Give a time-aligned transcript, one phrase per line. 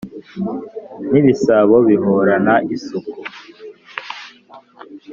[1.09, 3.19] ni ibisabo bihorana isuku!